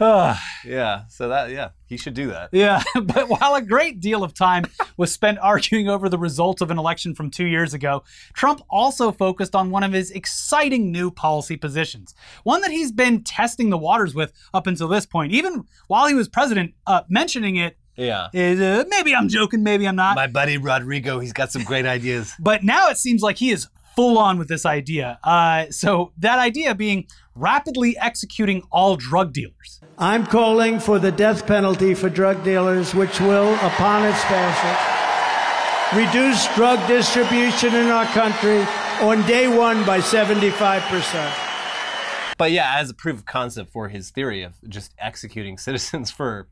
[0.05, 0.43] Ah.
[0.65, 1.03] Yeah.
[1.09, 2.49] So that yeah, he should do that.
[2.53, 4.65] Yeah, but while a great deal of time
[4.97, 8.03] was spent arguing over the result of an election from two years ago,
[8.35, 12.15] Trump also focused on one of his exciting new policy positions.
[12.45, 15.33] One that he's been testing the waters with up until this point.
[15.33, 18.29] Even while he was president, uh, mentioning it Yeah.
[18.33, 20.17] is uh, maybe I'm joking, maybe I'm not.
[20.17, 22.33] My buddy Rodrigo, he's got some great ideas.
[22.41, 25.19] But now it seems like he is full on with this idea.
[25.23, 29.81] Uh, so that idea being rapidly executing all drug dealers.
[29.99, 36.47] I'm calling for the death penalty for drug dealers, which will, upon its passage, reduce
[36.55, 38.61] drug distribution in our country
[39.01, 41.33] on day one by 75%.
[42.39, 46.49] But yeah, as a proof of concept for his theory of just executing citizens for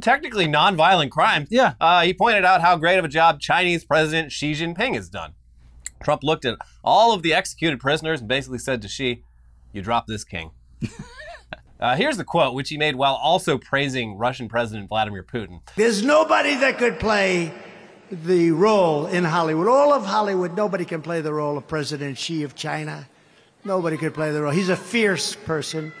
[0.00, 1.74] technically nonviolent crimes, Yeah.
[1.80, 5.34] uh, he pointed out how great of a job Chinese President Xi Jinping has done.
[6.02, 9.22] Trump looked at all of the executed prisoners and basically said to Xi,
[9.74, 10.52] "You drop this king."
[11.80, 15.60] uh, here's the quote, which he made while also praising Russian President Vladimir Putin.
[15.76, 17.52] There's nobody that could play
[18.10, 19.66] the role in Hollywood.
[19.66, 23.08] All of Hollywood, nobody can play the role of President Xi of China.
[23.64, 24.52] Nobody could play the role.
[24.52, 25.92] He's a fierce person.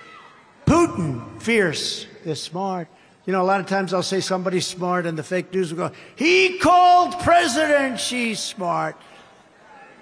[0.66, 2.88] Putin, fierce, is smart.
[3.26, 5.88] You know, a lot of times I'll say somebody's smart, and the fake news will
[5.88, 8.96] go, He called President Xi smart.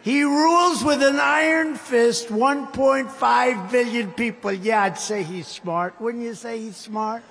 [0.02, 4.52] He rules with an iron fist 1.5 billion people.
[4.52, 6.00] Yeah, I'd say he's smart.
[6.00, 7.22] Wouldn't you say he's smart?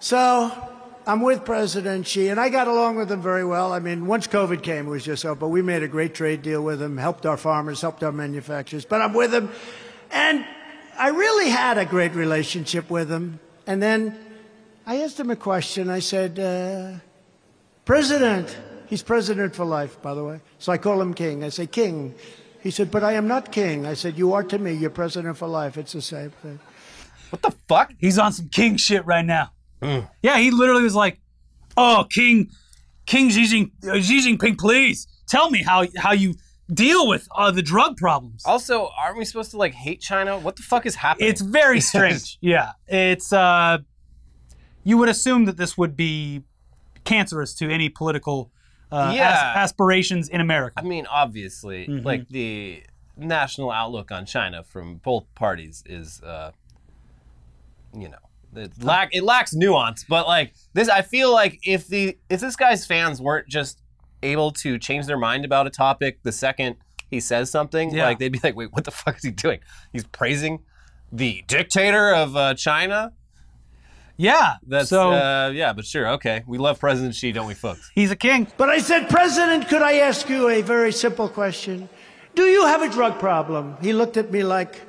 [0.00, 0.50] So
[1.06, 3.74] I'm with President Xi, and I got along with him very well.
[3.74, 6.40] I mean, once COVID came, it was just so, but we made a great trade
[6.40, 8.86] deal with him, helped our farmers, helped our manufacturers.
[8.86, 9.50] But I'm with him,
[10.10, 10.46] and
[10.98, 13.38] I really had a great relationship with him.
[13.66, 14.18] And then
[14.86, 15.90] I asked him a question.
[15.90, 17.00] I said, uh,
[17.84, 20.40] President, he's president for life, by the way.
[20.58, 21.44] So I call him King.
[21.44, 22.14] I say, King.
[22.62, 23.84] He said, But I am not king.
[23.84, 24.72] I said, You are to me.
[24.72, 25.76] You're president for life.
[25.76, 26.58] It's the same thing.
[27.28, 27.92] What the fuck?
[27.98, 29.50] He's on some king shit right now.
[30.22, 31.20] Yeah, he literally was like,
[31.76, 32.48] "Oh, King,
[33.04, 36.36] King Xi, Jing, uh, Xi Jinping, please tell me how how you
[36.72, 40.38] deal with uh, the drug problems." Also, aren't we supposed to like hate China?
[40.38, 41.28] What the fuck is happening?
[41.28, 42.38] It's very strange.
[42.40, 43.78] yeah, it's uh,
[44.84, 46.44] you would assume that this would be
[47.04, 48.50] cancerous to any political
[48.94, 49.52] uh, as- Yeah.
[49.56, 50.74] aspirations in America.
[50.78, 52.06] I mean, obviously, Mm-hmm.
[52.06, 52.82] like the
[53.16, 56.50] national outlook on China from both parties is, uh,
[57.96, 58.18] you know,
[58.56, 60.04] it, lack it lacks nuance.
[60.08, 63.80] But like this, I feel like if the if this guy's fans weren't just
[64.22, 66.76] able to change their mind about a topic the second
[67.10, 68.06] he says something, Yeah.
[68.06, 69.60] like they'd be like, "Wait, what the fuck is he doing?
[69.92, 70.60] He's praising
[71.12, 73.12] the dictator of uh, China."
[74.16, 76.42] Yeah, That's so uh, yeah, but sure, okay.
[76.46, 77.90] We love President Xi, don't we, folks?
[77.94, 78.46] he's a king.
[78.56, 81.88] But I said, President, could I ask you a very simple question?
[82.34, 83.76] Do you have a drug problem?
[83.80, 84.80] He looked at me like,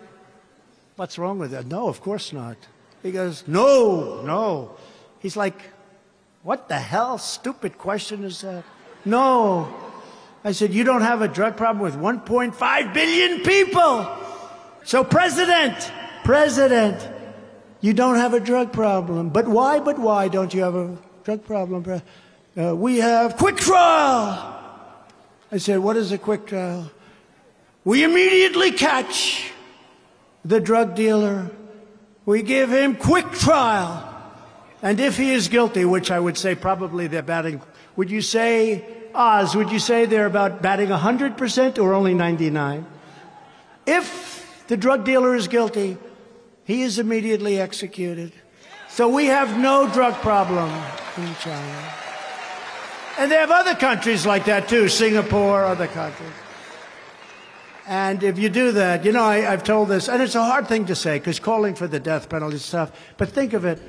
[0.95, 1.65] What's wrong with that?
[1.65, 2.55] No, of course not.
[3.03, 4.75] He goes, No, no.
[5.19, 5.59] He's like,
[6.43, 8.63] What the hell stupid question is that?
[9.03, 9.73] No.
[10.43, 14.07] I said, You don't have a drug problem with 1.5 billion people.
[14.83, 15.91] So, President,
[16.23, 16.97] President,
[17.85, 19.29] you don't have a drug problem.
[19.29, 22.01] But why, but why don't you have a drug problem?
[22.57, 24.59] Uh, we have quick trial.
[25.51, 26.89] I said, What is a quick trial?
[27.83, 29.51] We immediately catch
[30.43, 31.51] the drug dealer.
[32.25, 34.11] We give him quick trial.
[34.81, 37.61] And if he is guilty, which I would say probably they're batting,
[37.95, 42.83] would you say, Oz, would you say they're about batting 100% or only 99?
[43.85, 45.97] If the drug dealer is guilty,
[46.65, 48.33] he is immediately executed.
[48.89, 50.69] So we have no drug problem
[51.17, 51.93] in China.
[53.17, 56.29] And they have other countries like that too, Singapore, other countries.
[57.87, 60.67] And if you do that, you know, I, I've told this, and it's a hard
[60.67, 62.91] thing to say because calling for the death penalty is tough.
[63.17, 63.79] But think of it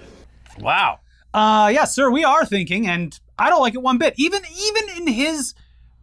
[0.61, 1.01] Wow.
[1.35, 4.15] Uh, yeah, sir, we are thinking, and I don't like it one bit.
[4.17, 5.55] Even even in his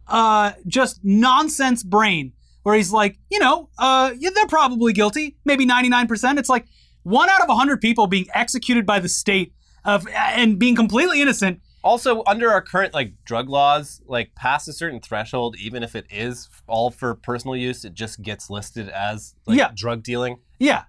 [0.06, 2.32] uh just nonsense brain,
[2.64, 6.38] where he's like, you know, uh, yeah, they're probably guilty, maybe ninety nine percent.
[6.38, 6.66] It's like
[7.04, 9.52] one out of a hundred people being executed by the state
[9.84, 11.60] of and being completely innocent.
[11.82, 16.06] Also, under our current like drug laws, like past a certain threshold, even if it
[16.10, 19.70] is all for personal use, it just gets listed as like, Yeah.
[19.76, 20.84] drug dealing, Yeah,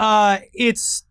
[0.00, 1.04] uh, it's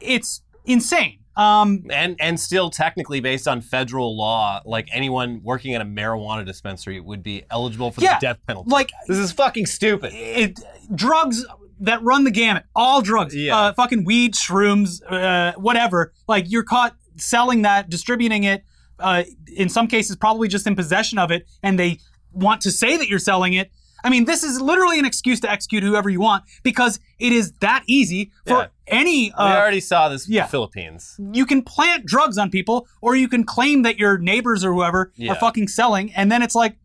[0.00, 1.20] it's insane.
[1.36, 6.46] Um, and and still technically based on federal law, like anyone working at a marijuana
[6.46, 8.70] dispensary would be eligible for Yeah, the death penalty.
[8.70, 10.12] like this is fucking stupid.
[10.14, 10.60] it
[10.94, 11.44] drugs
[11.80, 13.56] that run the gamut, all drugs, Yeah.
[13.56, 16.12] uh, fucking weed, shrooms, uh, whatever.
[16.28, 18.64] Like you're caught selling that, distributing it.
[19.00, 19.24] Uh,
[19.56, 21.98] in some cases, probably just in possession of it, and they
[22.32, 23.72] want to say that you're selling it.
[24.04, 27.52] I mean, this is literally an excuse to execute whoever you want because it is
[27.60, 28.66] that easy for Yeah.
[28.86, 29.26] Any.
[29.30, 30.46] we Uh, already saw this yeah.
[30.46, 31.16] Philippines.
[31.32, 35.12] you can plant drugs on people, or you can claim that your neighbors or whoever
[35.16, 35.32] Yeah.
[35.32, 36.76] are fucking selling, and then it's like,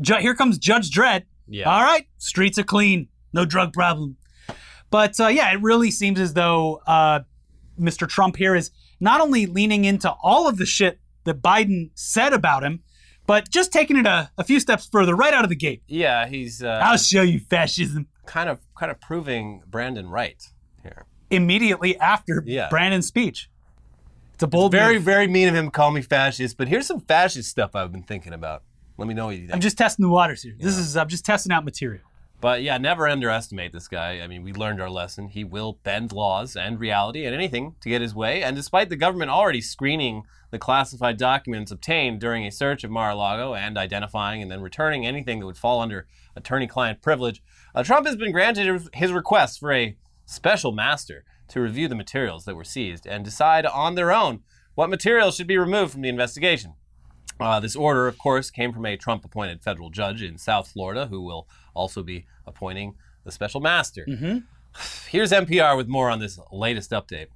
[0.00, 1.24] ju- here comes Judge Dredd.
[1.46, 1.70] Yeah.
[1.70, 4.16] All right, streets are clean, no drug problem.
[4.90, 7.20] But uh, yeah, it really seems as though uh,
[7.78, 8.08] Mr.
[8.08, 8.70] Trump here is
[9.00, 12.82] not only leaning into all of the shit that Biden said about him,
[13.26, 15.82] but just taking it a, a few steps further, right out of the gate.
[15.86, 18.08] Yeah, he's uh, I'll show you fascism.
[18.26, 20.42] kind of kind of proving Brandon right
[20.82, 21.04] here.
[21.30, 22.68] Immediately after Yeah.
[22.68, 23.50] Brandon's speech.
[24.34, 25.02] It's a bold Very move.
[25.02, 28.04] very mean of him to call me fascist, but here's some fascist stuff I've been
[28.04, 28.62] thinking about.
[28.96, 29.54] Let me know what you think.
[29.54, 30.54] I'm just testing the waters here.
[30.58, 32.02] This is I'm just testing out material.
[32.40, 34.20] But yeah, never underestimate this guy.
[34.20, 35.26] I mean, we learned our lesson.
[35.26, 38.44] He will bend laws and reality and anything to get his way.
[38.44, 43.54] And despite the government already screening the classified documents obtained during a search of Mar-a-Lago
[43.54, 47.42] and identifying and then returning anything that would fall under attorney-client privilege,
[47.74, 49.96] uh, Trump has been granted his request for a
[50.28, 54.40] special master to review the materials that were seized and decide on their own
[54.74, 56.74] what materials should be removed from the investigation.
[57.40, 61.06] Uh, this order, of course, came from a Trump appointed federal judge in South Florida
[61.06, 64.04] who will also be appointing the special master.
[65.08, 67.28] Here's NPR with more on this latest update.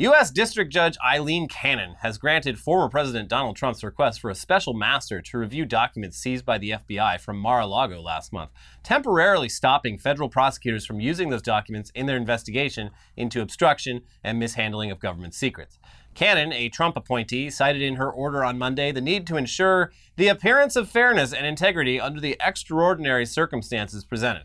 [0.00, 0.30] U.S.
[0.30, 5.20] District Judge Aileen Cannon has granted former President Donald Trump's request for a special master
[5.20, 8.50] to review documents seized by the FBI from Mar a Lago last month,
[8.82, 14.90] temporarily stopping federal prosecutors from using those documents in their investigation into obstruction and mishandling
[14.90, 15.78] of government secrets.
[16.14, 20.28] Cannon, a Trump appointee, cited in her order on Monday the need to ensure the
[20.28, 24.44] appearance of fairness and integrity under the extraordinary circumstances presented.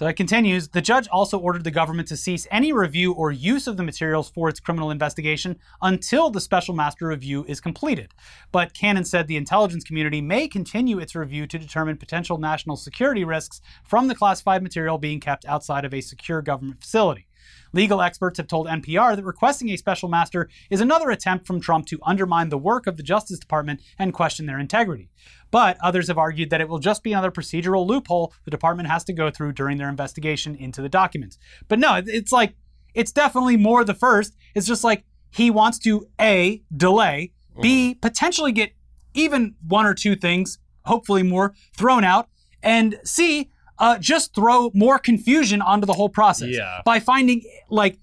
[0.00, 0.68] So it continues.
[0.68, 4.30] The judge also ordered the government to cease any review or use of the materials
[4.30, 8.14] for its criminal investigation until the special master review is completed.
[8.50, 13.24] But Cannon said the intelligence community may continue its review to determine potential national security
[13.24, 17.26] risks from the classified material being kept outside of a secure government facility.
[17.72, 21.86] Legal experts have told NPR that requesting a special master is another attempt from Trump
[21.86, 25.10] to undermine the work of the Justice Department and question their integrity.
[25.50, 29.04] But others have argued that it will just be another procedural loophole the department has
[29.04, 31.38] to go through during their investigation into the documents.
[31.68, 32.54] But no, it's like,
[32.94, 34.36] it's definitely more the first.
[34.54, 38.00] It's just like he wants to A, delay, B, mm-hmm.
[38.00, 38.72] potentially get
[39.14, 42.28] even one or two things, hopefully more, thrown out,
[42.62, 46.82] and C, uh, just throw more confusion onto the whole process Yeah.
[46.84, 47.98] by finding like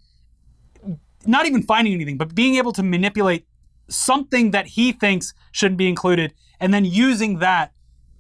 [1.26, 3.46] not even finding anything, but being able to manipulate
[3.90, 7.72] something that he thinks shouldn't be included, and then using that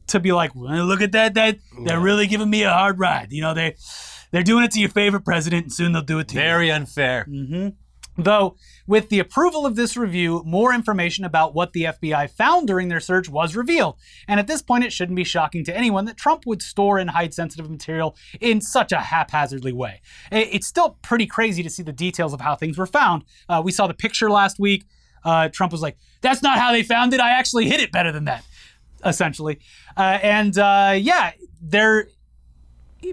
[0.07, 3.31] to be like, well, look at that, that they're really giving me a hard ride.
[3.31, 3.75] You know, they
[4.31, 6.41] they're doing it to your favorite president, and soon they'll do it to you.
[6.41, 7.25] Very unfair.
[8.17, 8.55] Though,
[8.87, 12.99] with the approval of this review, more information about what the FBI found during their
[12.99, 13.97] search was revealed.
[14.27, 17.11] And at this point, it shouldn't be shocking to anyone that Trump would store and
[17.11, 20.01] hide sensitive material in such a haphazardly way.
[20.31, 23.23] It's still pretty crazy to see the details of how things were found.
[23.47, 24.85] Uh, we saw the picture last week.
[25.23, 27.19] Uh, Trump was like, that's not how they found it.
[27.19, 28.43] I actually hid it better than that,
[29.05, 29.59] essentially.
[29.95, 32.07] Uh, and uh, yeah, there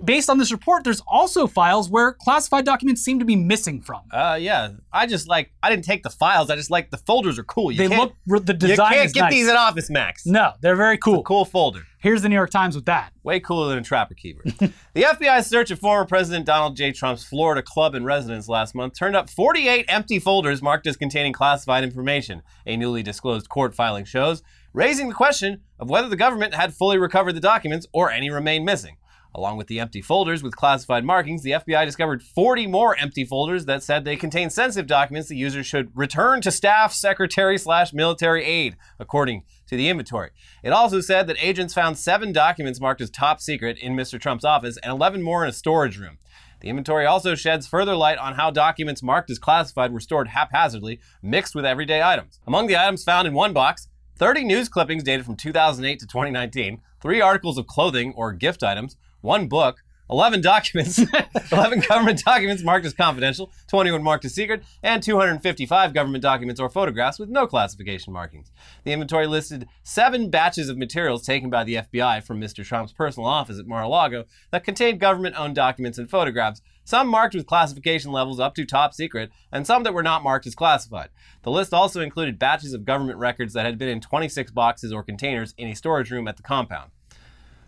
[0.05, 4.03] based on this report, there's also files where classified documents seem to be missing from.
[4.11, 4.71] Uh, yeah.
[4.93, 6.51] I just like, I didn't take the files.
[6.51, 7.71] I just like the folders are cool.
[7.73, 9.33] You They can't, look the you design can't is get nice.
[9.33, 10.27] these at Office Max.
[10.27, 11.23] no, they're very cool.
[11.23, 11.83] Cool folder.
[11.99, 13.15] Here's the New York Times with that.
[13.23, 14.43] Way cooler than a Trapper Keeper.
[14.93, 16.93] the FBI's search of former President Donald J.
[16.93, 21.33] Trump's Florida club and residence last month turned up 48 empty folders marked as containing
[21.33, 24.43] classified information, a newly disclosed court filing shows,
[24.75, 28.67] raising the question of whether the government had fully recovered the documents or any remain
[28.67, 28.97] missing.
[29.35, 33.65] Along with the empty folders with classified markings, the FBI discovered 40 more empty folders
[33.65, 38.45] that said they contained sensitive documents the user should return to staff, secretary, slash military
[38.45, 40.31] aid, according to the inventory.
[40.63, 44.21] It also said that agents found seven documents marked as top secret in Mr.
[44.21, 46.19] Trump's office and 11 more in a storage room.
[46.61, 51.01] The inventory also sheds further light on how documents marked as classified were stored haphazardly,
[51.23, 52.39] mixed with everyday items.
[52.47, 56.81] Among the items found in one box, 30 news clippings dated from 2008 to 2019,
[57.03, 61.01] three articles of clothing or gift items, one book, 11 documents,
[61.53, 66.69] 11 government documents marked as confidential, 21 marked as secret, and 255 government documents or
[66.69, 68.53] photographs with no classification markings.
[68.85, 72.63] The inventory listed seven batches of materials taken by the FBI from Mr.
[72.63, 78.13] Trump's personal office at Mar-a-Lago that contained government-owned documents and photographs, some marked with classification
[78.13, 81.09] levels up to top secret, and some that were not marked as classified.
[81.45, 85.03] The list also included batches of government records that had been in 26 boxes or
[85.03, 86.91] containers in a storage room at the compound.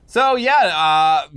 [0.06, 1.28] So yeah, uh,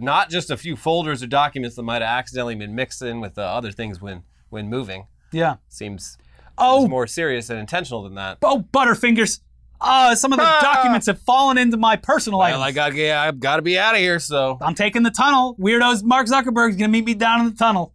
[0.00, 3.38] not just a few folders or documents that might have accidentally been mixed in with
[3.38, 5.06] uh, other things when when moving.
[5.32, 5.56] Yeah.
[5.68, 6.18] Seems
[6.60, 8.38] Oh, more serious and intentional than that.
[8.42, 9.40] oh, Butterfingers.
[9.80, 10.58] Uh, some of the Ah!
[10.60, 12.62] documents have fallen into my personal Well, items.
[12.64, 14.18] I got yeah, I've got to be out of here.
[14.18, 15.54] So I'm taking the tunnel.
[15.60, 17.94] Weirdos Mark Zuckerberg's gonna meet me down in the tunnel.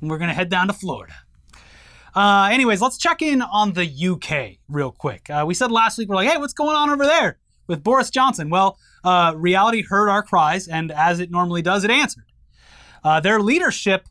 [0.00, 1.12] And we're gonna head down to Florida.
[2.16, 5.28] Uh, anyways, let's check in on the UK real quick.
[5.28, 8.08] Uh, we said last week, we're like, hey, what's going on over there with Boris
[8.10, 8.48] Johnson?
[8.50, 12.24] Well, uh, reality heard our cries, and as it normally does, it answered.
[13.02, 14.06] Uh, their leadership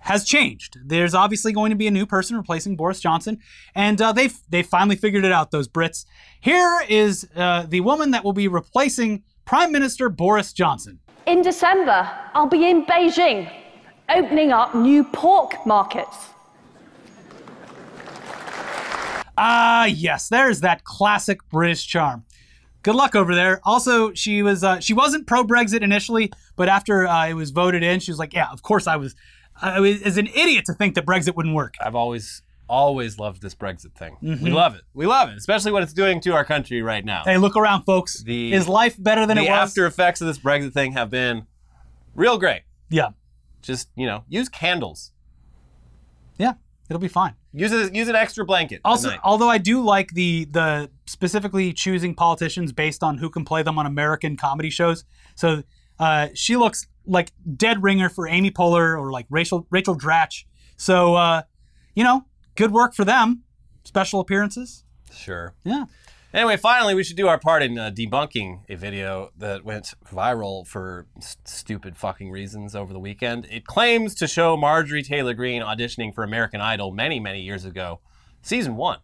[0.00, 0.78] has changed.
[0.84, 3.38] There's obviously going to be a new person replacing Boris Johnson,
[3.74, 5.50] and uh, they've they finally figured it out.
[5.50, 6.04] Those Brits.
[6.40, 10.98] Here is uh, the woman that will be replacing Prime Minister Boris Johnson.
[11.26, 13.50] In December, I'll be in Beijing,
[14.08, 16.16] opening up new pork markets.
[19.38, 22.24] Ah, yes, there's that classic British charm.
[22.82, 23.60] Good luck over there.
[23.64, 27.82] Also, she was uh, she wasn't pro Brexit initially, but after uh, it was voted
[27.82, 29.14] in, she was like, "Yeah, of course I was."
[29.60, 31.74] I was as an idiot to think that Brexit wouldn't work.
[31.80, 34.16] I've always always loved this Brexit thing.
[34.22, 34.42] Mm-hmm.
[34.44, 34.80] We love it.
[34.94, 37.22] We love it, especially what it's doing to our country right now.
[37.24, 38.22] Hey, look around, folks.
[38.22, 39.48] The- Is life better than it was?
[39.48, 41.46] The after effects of this Brexit thing have been
[42.14, 42.62] real great.
[42.88, 43.10] yeah,
[43.60, 45.12] Just you know, use candles.
[46.38, 46.54] yeah,
[46.88, 47.34] it'll be fine.
[47.54, 48.80] Use a, use an extra blanket.
[48.84, 53.62] Also, although I do like the the specifically choosing politicians based on who can play
[53.62, 55.04] them on American comedy shows.
[55.34, 55.62] So
[55.98, 60.44] uh, she looks like dead ringer for Amy Poehler or like Rachel Rachel Dratch.
[60.76, 61.42] So uh,
[61.94, 62.24] you know,
[62.54, 63.42] good work for them.
[63.84, 64.84] Special appearances.
[65.12, 65.54] sure.
[65.64, 65.84] Yeah.
[66.34, 70.66] Anyway, finally, we should do our part in uh, debunking a video that went viral
[70.66, 73.46] for s- stupid fucking reasons over the weekend.
[73.50, 78.00] It claims to show Marjorie Taylor Greene auditioning for American Idol many, many years ago,
[78.40, 79.00] season one,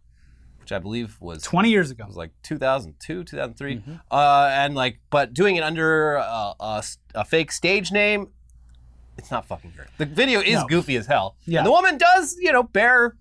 [0.58, 2.04] which I believe was Twenty years ago.
[2.04, 3.92] It was like 2002, 2003, Mm-hmm.
[4.10, 8.28] uh, and like, but doing it under uh, a, s- a fake stage name,
[9.18, 9.88] it's not fucking great.
[9.98, 10.66] The video is No.
[10.66, 11.36] goofy as hell.
[11.44, 11.58] Yeah.
[11.58, 13.16] And the woman does, you know, bear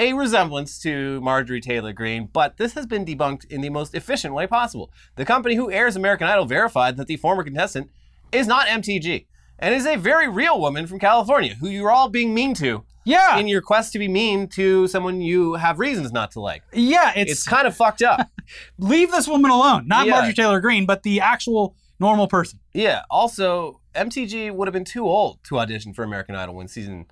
[0.00, 4.32] a resemblance to Marjorie Taylor Greene, but this has been debunked in the most efficient
[4.34, 4.90] way possible.
[5.16, 7.90] The company who airs American Idol verified that the former contestant
[8.32, 9.26] is not MTG
[9.58, 13.36] and is a very real woman from California who you're all being mean to Yeah.
[13.38, 16.62] in your quest to be mean to someone you have reasons not to like.
[16.72, 17.12] yeah.
[17.14, 18.26] It's, It's kind of fucked up.
[18.78, 19.86] leave this woman alone.
[19.86, 20.12] Not Yeah.
[20.12, 22.58] Marjorie Taylor Greene, but the actual normal person.
[22.72, 23.02] Yeah.
[23.10, 27.04] Also, MTG would have been too old to audition for American Idol when season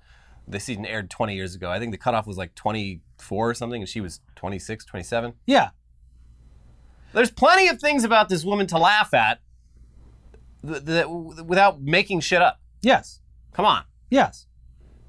[0.49, 1.69] the season aired 20 years ago.
[1.69, 5.33] I think the cutoff was like 24 or something, and she was 26, 27.
[5.45, 5.69] Yeah.
[7.13, 9.39] There's plenty of things about this woman to laugh at
[10.65, 12.59] th- th- without making shit up.
[12.81, 13.21] Yes.
[13.53, 13.83] Come on.
[14.09, 14.47] Yes.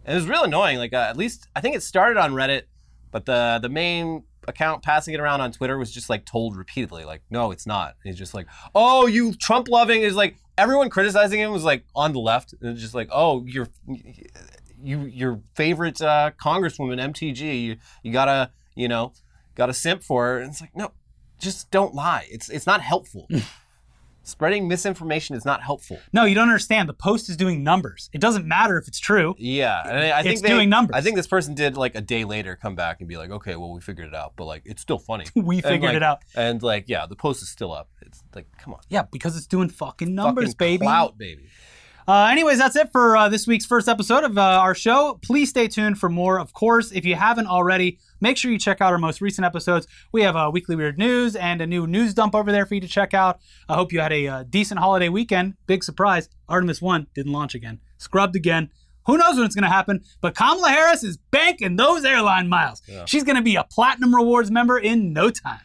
[0.05, 0.79] And it was real annoying.
[0.79, 2.63] Like uh, at least I think it started on Reddit,
[3.11, 7.05] but the the main account passing it around on Twitter was just like told repeatedly,
[7.05, 7.97] like, no, it's not.
[8.03, 12.13] He's just like, oh, you Trump loving is like everyone criticizing him was like on
[12.13, 13.69] the left, and just like, oh, your
[14.83, 19.13] you your favorite uh, congresswoman MTG, you you gotta you know
[19.55, 20.39] gotta simp for her.
[20.39, 20.93] And it's like, no,
[21.39, 22.27] just don't lie.
[22.31, 23.27] It's it's not helpful.
[24.23, 25.99] Spreading misinformation is not helpful.
[26.13, 26.89] No, you don't understand.
[26.91, 28.11] The post is doing numbers.
[28.13, 29.35] It doesn't matter if it's true.
[29.39, 30.95] Yeah, and I I think It's they, doing numbers.
[30.95, 33.57] I think this person did like a day later come back and be like, okay,
[33.57, 35.25] well we figured it out, but like it's still funny.
[35.35, 36.19] We And, figured like- it out.
[36.37, 37.89] And like, yeah, the post is still up.
[38.03, 40.85] It's like, come on, Yeah, because it's doing fucking numbers, Fucking baby.
[40.85, 41.49] clout, baby.
[42.09, 45.19] Uh, anyways, that's it for uh, this week's first episode of uh, our show.
[45.23, 46.41] Please stay tuned for more.
[46.41, 49.87] Of course, if you haven't already, make sure you check out our most recent episodes.
[50.13, 52.81] We have a weekly weird news and a new news dump over there for you
[52.81, 53.41] to check out.
[53.69, 55.55] I hope you had a uh, decent holiday weekend.
[55.67, 58.71] Big surprise: Artemis One didn't launch again, scrubbed again.
[59.07, 60.03] Who knows when it's going to happen?
[60.21, 62.83] But Kamala Harris is banking those airline miles.
[63.07, 65.61] She's going to be a platinum rewards member in no time.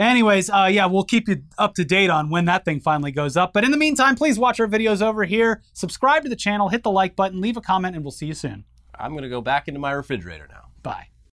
[0.00, 3.36] Anyways, uh, yeah, we'll keep you up to date on when that thing finally goes
[3.36, 3.52] up.
[3.52, 6.82] But in the meantime, please watch our videos over here, subscribe to the channel, hit
[6.82, 8.64] the like button, leave a comment, and we'll see you soon.
[8.98, 10.68] I'm gonna go back into my refrigerator now.
[10.82, 11.08] Bye.